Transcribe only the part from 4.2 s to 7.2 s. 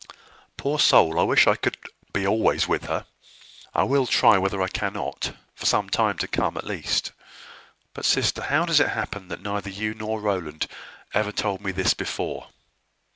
whether I cannot; for some time to come, at least.